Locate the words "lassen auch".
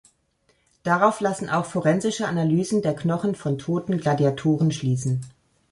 1.21-1.67